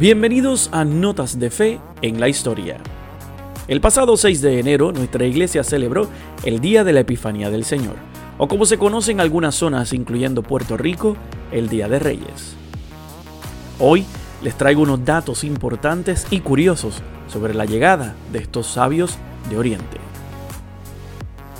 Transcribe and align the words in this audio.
Bienvenidos 0.00 0.70
a 0.72 0.86
Notas 0.86 1.38
de 1.38 1.50
Fe 1.50 1.78
en 2.00 2.20
la 2.20 2.28
Historia. 2.30 2.78
El 3.68 3.82
pasado 3.82 4.16
6 4.16 4.40
de 4.40 4.58
enero 4.58 4.92
nuestra 4.92 5.26
iglesia 5.26 5.62
celebró 5.62 6.08
el 6.42 6.58
Día 6.58 6.84
de 6.84 6.94
la 6.94 7.00
Epifanía 7.00 7.50
del 7.50 7.66
Señor, 7.66 7.96
o 8.38 8.48
como 8.48 8.64
se 8.64 8.78
conoce 8.78 9.12
en 9.12 9.20
algunas 9.20 9.56
zonas 9.56 9.92
incluyendo 9.92 10.42
Puerto 10.42 10.78
Rico, 10.78 11.18
el 11.52 11.68
Día 11.68 11.86
de 11.86 11.98
Reyes. 11.98 12.56
Hoy 13.78 14.06
les 14.42 14.56
traigo 14.56 14.80
unos 14.80 15.04
datos 15.04 15.44
importantes 15.44 16.26
y 16.30 16.40
curiosos 16.40 17.02
sobre 17.28 17.52
la 17.52 17.66
llegada 17.66 18.14
de 18.32 18.38
estos 18.38 18.68
sabios 18.68 19.18
de 19.50 19.58
Oriente. 19.58 19.98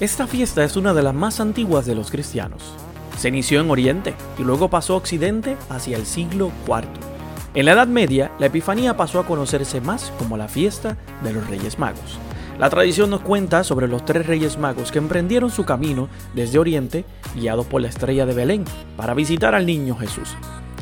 Esta 0.00 0.26
fiesta 0.26 0.64
es 0.64 0.78
una 0.78 0.94
de 0.94 1.02
las 1.02 1.12
más 1.12 1.40
antiguas 1.40 1.84
de 1.84 1.94
los 1.94 2.10
cristianos. 2.10 2.72
Se 3.18 3.28
inició 3.28 3.60
en 3.60 3.70
Oriente 3.70 4.14
y 4.38 4.44
luego 4.44 4.70
pasó 4.70 4.94
a 4.94 4.96
Occidente 4.96 5.58
hacia 5.68 5.98
el 5.98 6.06
siglo 6.06 6.50
IV 6.66 7.09
en 7.52 7.66
la 7.66 7.72
Edad 7.72 7.88
Media, 7.88 8.30
la 8.38 8.46
Epifanía 8.46 8.96
pasó 8.96 9.18
a 9.18 9.26
conocerse 9.26 9.80
más 9.80 10.12
como 10.18 10.36
la 10.36 10.46
fiesta 10.46 10.96
de 11.24 11.32
los 11.32 11.48
Reyes 11.48 11.78
Magos. 11.78 12.18
La 12.60 12.70
tradición 12.70 13.10
nos 13.10 13.22
cuenta 13.22 13.64
sobre 13.64 13.88
los 13.88 14.04
tres 14.04 14.26
Reyes 14.26 14.56
Magos 14.56 14.92
que 14.92 14.98
emprendieron 14.98 15.50
su 15.50 15.64
camino 15.64 16.08
desde 16.34 16.58
Oriente, 16.58 17.04
guiados 17.34 17.66
por 17.66 17.80
la 17.80 17.88
estrella 17.88 18.24
de 18.24 18.34
Belén, 18.34 18.64
para 18.96 19.14
visitar 19.14 19.54
al 19.54 19.66
niño 19.66 19.96
Jesús. 19.96 20.36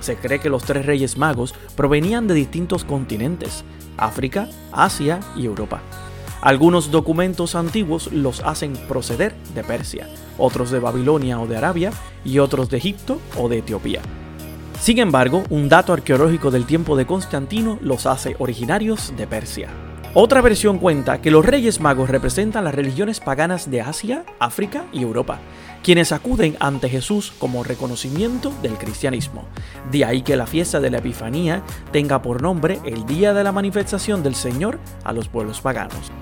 Se 0.00 0.16
cree 0.16 0.38
que 0.38 0.48
los 0.48 0.64
tres 0.64 0.86
Reyes 0.86 1.18
Magos 1.18 1.54
provenían 1.76 2.26
de 2.28 2.34
distintos 2.34 2.84
continentes, 2.84 3.64
África, 3.98 4.48
Asia 4.72 5.20
y 5.36 5.44
Europa. 5.44 5.82
Algunos 6.40 6.90
documentos 6.90 7.56
antiguos 7.56 8.10
los 8.12 8.40
hacen 8.40 8.74
proceder 8.88 9.34
de 9.54 9.64
Persia, 9.64 10.08
otros 10.38 10.70
de 10.70 10.78
Babilonia 10.78 11.40
o 11.40 11.46
de 11.46 11.56
Arabia 11.56 11.90
y 12.24 12.38
otros 12.38 12.70
de 12.70 12.78
Egipto 12.78 13.18
o 13.36 13.48
de 13.48 13.58
Etiopía. 13.58 14.00
Sin 14.84 14.98
embargo, 14.98 15.44
un 15.48 15.70
dato 15.70 15.94
arqueológico 15.94 16.50
del 16.50 16.66
tiempo 16.66 16.94
de 16.94 17.06
Constantino 17.06 17.78
los 17.80 18.04
hace 18.04 18.36
originarios 18.38 19.14
de 19.16 19.26
Persia. 19.26 19.70
Otra 20.12 20.42
versión 20.42 20.78
cuenta 20.78 21.22
que 21.22 21.30
los 21.30 21.42
Reyes 21.42 21.80
Magos 21.80 22.10
representan 22.10 22.64
las 22.64 22.74
religiones 22.74 23.18
paganas 23.18 23.70
de 23.70 23.80
Asia, 23.80 24.26
África 24.38 24.84
y 24.92 25.00
Europa, 25.00 25.38
quienes 25.82 26.12
acuden 26.12 26.58
ante 26.60 26.90
Jesús 26.90 27.32
como 27.38 27.64
reconocimiento 27.64 28.52
del 28.60 28.74
cristianismo. 28.74 29.48
De 29.90 30.04
ahí 30.04 30.20
que 30.20 30.36
la 30.36 30.46
fiesta 30.46 30.80
de 30.80 30.90
la 30.90 30.98
Epifanía 30.98 31.62
tenga 31.90 32.20
por 32.20 32.42
nombre 32.42 32.78
el 32.84 33.06
día 33.06 33.32
de 33.32 33.42
la 33.42 33.52
manifestación 33.52 34.22
del 34.22 34.34
Señor 34.34 34.80
a 35.02 35.14
los 35.14 35.28
pueblos 35.28 35.62
paganos. 35.62 36.12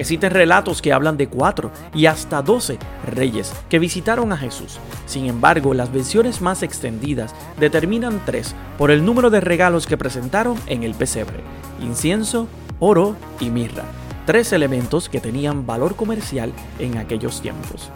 Existen 0.00 0.30
relatos 0.30 0.80
que 0.80 0.94
hablan 0.94 1.18
de 1.18 1.28
cuatro 1.28 1.70
y 1.92 2.06
hasta 2.06 2.40
doce 2.40 2.78
reyes 3.04 3.52
que 3.68 3.78
visitaron 3.78 4.32
a 4.32 4.38
Jesús. 4.38 4.78
Sin 5.04 5.26
embargo, 5.26 5.74
las 5.74 5.92
versiones 5.92 6.40
más 6.40 6.62
extendidas 6.62 7.34
determinan 7.58 8.22
tres 8.24 8.54
por 8.78 8.90
el 8.90 9.04
número 9.04 9.28
de 9.28 9.42
regalos 9.42 9.86
que 9.86 9.98
presentaron 9.98 10.56
en 10.68 10.84
el 10.84 10.94
pesebre, 10.94 11.40
incienso, 11.82 12.48
oro 12.78 13.14
y 13.40 13.50
mirra, 13.50 13.84
tres 14.24 14.54
elementos 14.54 15.10
que 15.10 15.20
tenían 15.20 15.66
valor 15.66 15.96
comercial 15.96 16.54
en 16.78 16.96
aquellos 16.96 17.42
tiempos. 17.42 17.90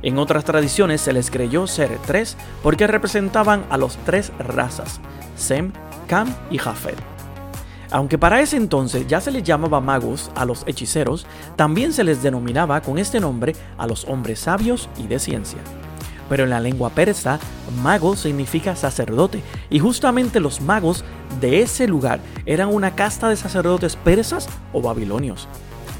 En 0.00 0.18
otras 0.18 0.44
tradiciones 0.44 1.00
se 1.00 1.12
les 1.12 1.28
creyó 1.28 1.66
ser 1.66 1.90
tres 2.06 2.36
porque 2.62 2.86
representaban 2.86 3.64
a 3.68 3.78
los 3.78 3.96
tres 4.06 4.30
razas, 4.38 5.00
Sem, 5.36 5.72
Cam 6.06 6.32
y 6.52 6.58
Jafet. 6.58 7.17
Aunque 7.90 8.18
para 8.18 8.40
ese 8.40 8.56
entonces 8.56 9.06
ya 9.06 9.20
se 9.20 9.30
les 9.30 9.42
llamaba 9.42 9.80
magos 9.80 10.30
a 10.34 10.44
los 10.44 10.62
hechiceros, 10.66 11.26
también 11.56 11.92
se 11.92 12.04
les 12.04 12.22
denominaba 12.22 12.82
con 12.82 12.98
este 12.98 13.18
nombre 13.18 13.56
a 13.78 13.86
los 13.86 14.04
hombres 14.04 14.40
sabios 14.40 14.90
y 14.98 15.06
de 15.06 15.18
ciencia. 15.18 15.58
Pero 16.28 16.44
en 16.44 16.50
la 16.50 16.60
lengua 16.60 16.90
persa, 16.90 17.38
mago 17.82 18.14
significa 18.14 18.76
sacerdote, 18.76 19.42
y 19.70 19.78
justamente 19.78 20.40
los 20.40 20.60
magos 20.60 21.02
de 21.40 21.62
ese 21.62 21.88
lugar 21.88 22.20
eran 22.44 22.68
una 22.68 22.94
casta 22.94 23.30
de 23.30 23.36
sacerdotes 23.36 23.96
persas 23.96 24.48
o 24.74 24.82
babilonios. 24.82 25.48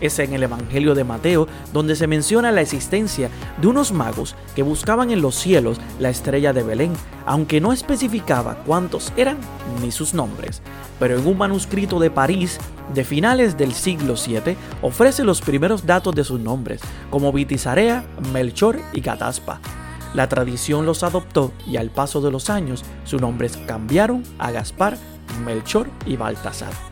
Es 0.00 0.19
en 0.19 0.32
el 0.32 0.42
Evangelio 0.42 0.94
de 0.94 1.04
Mateo 1.04 1.48
donde 1.72 1.97
se 1.97 2.06
menciona 2.06 2.53
la 2.53 2.60
existencia 2.60 3.31
de 3.60 3.66
unos 3.66 3.92
magos 3.92 4.36
que 4.54 4.62
buscaban 4.62 5.10
en 5.10 5.22
los 5.22 5.34
cielos 5.34 5.81
la 5.98 6.10
estrella 6.10 6.53
de 6.53 6.62
Belén, 6.62 6.92
aunque 7.26 7.60
no 7.60 7.72
especificaba 7.72 8.62
cuántos 8.66 9.12
eran 9.16 9.38
ni 9.82 9.91
sus 9.91 10.14
nombres. 10.14 10.62
Pero 10.98 11.19
en 11.19 11.26
un 11.26 11.38
manuscrito 11.38 11.98
de 11.98 12.10
París 12.10 12.59
de 12.94 13.04
finales 13.04 13.56
del 13.56 13.75
siglo 13.75 14.14
VII 14.14 14.56
ofrece 14.82 15.25
los 15.25 15.41
primeros 15.41 15.86
datos 15.86 16.15
de 16.15 16.25
sus 16.25 16.41
nombres, 16.41 16.80
como 17.10 17.32
Vitizarea, 17.32 18.04
Melchor 18.32 18.80
y 18.92 19.00
Cataspa. 19.00 19.60
La 20.15 20.28
tradición 20.28 20.86
los 20.86 21.03
adoptó 21.03 21.53
y 21.66 21.76
al 21.76 21.91
paso 21.91 22.20
de 22.20 22.30
los 22.30 22.48
años 22.50 22.84
sus 23.04 23.20
nombres 23.20 23.56
cambiaron 23.66 24.22
a 24.38 24.50
Gaspar, 24.50 24.97
Melchor 25.44 25.88
y 26.06 26.16
Baltasar. 26.16 26.88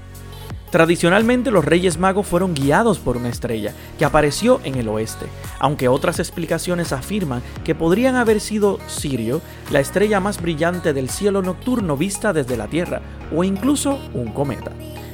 Tradicionalmente 0.76 1.50
los 1.50 1.64
Reyes 1.64 1.96
Magos 1.96 2.26
fueron 2.26 2.52
guiados 2.52 2.98
por 2.98 3.16
una 3.16 3.30
estrella 3.30 3.72
que 3.98 4.04
apareció 4.04 4.60
en 4.62 4.74
el 4.74 4.90
oeste, 4.90 5.24
aunque 5.58 5.88
otras 5.88 6.18
explicaciones 6.18 6.92
afirman 6.92 7.40
que 7.64 7.74
podrían 7.74 8.14
haber 8.14 8.42
sido 8.42 8.78
Sirio, 8.86 9.40
la 9.70 9.80
estrella 9.80 10.20
más 10.20 10.38
brillante 10.38 10.92
del 10.92 11.08
cielo 11.08 11.40
nocturno 11.40 11.96
vista 11.96 12.34
desde 12.34 12.58
la 12.58 12.66
Tierra, 12.66 13.00
o 13.34 13.42
incluso 13.42 13.98
un 14.12 14.32
cometa. 14.32 14.70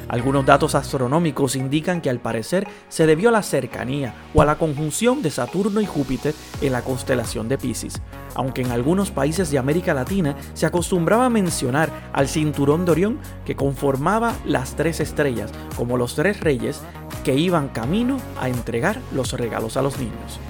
Algunos 0.08 0.44
datos 0.44 0.74
astronómicos 0.74 1.56
indican 1.56 2.00
que 2.00 2.10
al 2.10 2.20
parecer 2.20 2.66
se 2.88 3.06
debió 3.06 3.28
a 3.28 3.32
la 3.32 3.42
cercanía 3.42 4.14
o 4.34 4.42
a 4.42 4.44
la 4.44 4.56
conjunción 4.56 5.22
de 5.22 5.30
Saturno 5.30 5.80
y 5.80 5.86
Júpiter 5.86 6.34
en 6.60 6.72
la 6.72 6.82
constelación 6.82 7.48
de 7.48 7.58
Pisces, 7.58 8.00
aunque 8.34 8.62
en 8.62 8.70
algunos 8.70 9.10
países 9.10 9.50
de 9.50 9.58
América 9.58 9.94
Latina 9.94 10.36
se 10.54 10.66
acostumbraba 10.66 11.28
mencionar 11.28 11.90
al 12.12 12.28
cinturón 12.28 12.84
de 12.84 12.92
Orión 12.92 13.18
que 13.44 13.56
conformaba 13.56 14.34
las 14.44 14.76
tres 14.76 15.00
estrellas 15.00 15.50
como 15.76 15.96
los 15.96 16.14
tres 16.14 16.40
reyes 16.40 16.80
que 17.24 17.34
iban 17.36 17.68
camino 17.68 18.18
a 18.40 18.48
entregar 18.48 18.98
los 19.14 19.32
regalos 19.32 19.76
a 19.76 19.82
los 19.82 19.98
niños. 19.98 20.40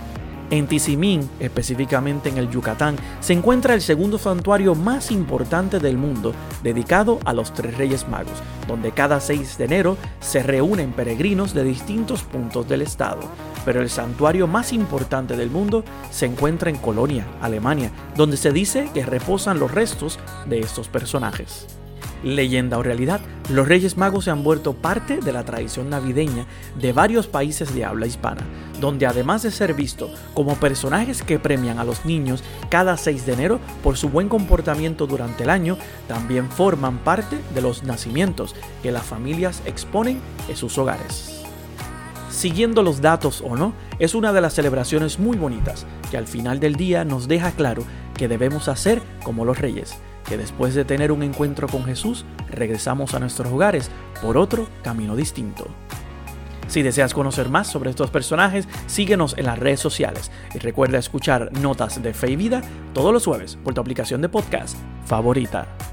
En 0.52 0.66
Tizimín, 0.66 1.30
específicamente 1.40 2.28
en 2.28 2.36
el 2.36 2.50
Yucatán, 2.50 2.96
se 3.20 3.32
encuentra 3.32 3.72
el 3.72 3.80
segundo 3.80 4.18
santuario 4.18 4.74
más 4.74 5.10
importante 5.10 5.78
del 5.78 5.96
mundo 5.96 6.34
dedicado 6.62 7.20
a 7.24 7.32
los 7.32 7.54
tres 7.54 7.78
Reyes 7.78 8.06
Magos, 8.06 8.34
donde 8.68 8.92
cada 8.92 9.18
6 9.18 9.56
de 9.56 9.64
enero 9.64 9.96
se 10.20 10.42
reúnen 10.42 10.92
peregrinos 10.92 11.54
de 11.54 11.64
distintos 11.64 12.22
puntos 12.22 12.68
del 12.68 12.82
estado. 12.82 13.20
Pero 13.64 13.80
el 13.80 13.88
santuario 13.88 14.46
más 14.46 14.74
importante 14.74 15.38
del 15.38 15.48
mundo 15.48 15.84
se 16.10 16.26
encuentra 16.26 16.68
en 16.68 16.76
Colonia, 16.76 17.26
Alemania, 17.40 17.90
donde 18.14 18.36
se 18.36 18.52
dice 18.52 18.90
que 18.92 19.06
reposan 19.06 19.58
los 19.58 19.70
restos 19.70 20.18
de 20.44 20.60
estos 20.60 20.86
personajes. 20.86 21.66
Leyenda 22.22 22.78
o 22.78 22.82
realidad, 22.82 23.20
los 23.50 23.66
Reyes 23.66 23.96
Magos 23.96 24.24
se 24.24 24.30
han 24.30 24.44
vuelto 24.44 24.74
parte 24.74 25.18
de 25.18 25.32
la 25.32 25.44
tradición 25.44 25.90
navideña 25.90 26.46
de 26.78 26.92
varios 26.92 27.26
países 27.26 27.74
de 27.74 27.84
habla 27.84 28.06
hispana, 28.06 28.42
donde 28.80 29.06
además 29.06 29.42
de 29.42 29.50
ser 29.50 29.74
visto 29.74 30.10
como 30.34 30.56
personajes 30.56 31.22
que 31.22 31.38
premian 31.38 31.78
a 31.78 31.84
los 31.84 32.04
niños 32.04 32.42
cada 32.70 32.96
6 32.96 33.26
de 33.26 33.32
enero 33.32 33.60
por 33.82 33.96
su 33.96 34.08
buen 34.08 34.28
comportamiento 34.28 35.06
durante 35.06 35.44
el 35.44 35.50
año, 35.50 35.76
también 36.08 36.50
forman 36.50 36.98
parte 36.98 37.38
de 37.54 37.62
los 37.62 37.82
nacimientos 37.82 38.54
que 38.82 38.92
las 38.92 39.04
familias 39.04 39.62
exponen 39.66 40.20
en 40.48 40.56
sus 40.56 40.78
hogares. 40.78 41.42
Siguiendo 42.30 42.82
los 42.82 43.02
datos 43.02 43.42
o 43.46 43.56
no, 43.56 43.74
es 43.98 44.14
una 44.14 44.32
de 44.32 44.40
las 44.40 44.54
celebraciones 44.54 45.18
muy 45.18 45.36
bonitas 45.36 45.86
que 46.10 46.16
al 46.16 46.26
final 46.26 46.60
del 46.60 46.76
día 46.76 47.04
nos 47.04 47.28
deja 47.28 47.52
claro 47.52 47.84
que 48.16 48.26
debemos 48.26 48.68
hacer 48.68 49.02
como 49.22 49.44
los 49.44 49.58
reyes, 49.58 49.96
que 50.26 50.36
después 50.36 50.74
de 50.74 50.84
tener 50.84 51.12
un 51.12 51.22
encuentro 51.22 51.68
con 51.68 51.84
Jesús, 51.84 52.24
regresamos 52.48 53.14
a 53.14 53.18
nuestros 53.18 53.52
hogares 53.52 53.90
por 54.20 54.36
otro 54.36 54.68
camino 54.82 55.16
distinto. 55.16 55.66
Si 56.68 56.80
deseas 56.80 57.12
conocer 57.12 57.50
más 57.50 57.66
sobre 57.66 57.90
estos 57.90 58.10
personajes, 58.10 58.66
síguenos 58.86 59.36
en 59.36 59.44
las 59.46 59.58
redes 59.58 59.80
sociales 59.80 60.30
y 60.54 60.58
recuerda 60.58 60.98
escuchar 60.98 61.52
Notas 61.58 62.02
de 62.02 62.14
Fe 62.14 62.30
y 62.30 62.36
Vida 62.36 62.62
todos 62.94 63.12
los 63.12 63.26
jueves 63.26 63.58
por 63.62 63.74
tu 63.74 63.80
aplicación 63.82 64.22
de 64.22 64.30
podcast 64.30 64.78
favorita. 65.04 65.91